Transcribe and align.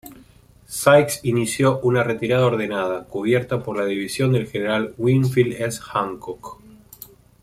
Sykes 0.75 1.19
inició 1.21 1.79
una 1.81 2.03
retirada 2.03 2.47
ordenada, 2.47 3.03
cubierta 3.03 3.61
por 3.61 3.77
la 3.77 3.85
división 3.85 4.31
del 4.33 4.47
general 4.47 4.95
Winfield 4.97 5.61
S. 5.61 5.79
Hancock. 5.93 6.57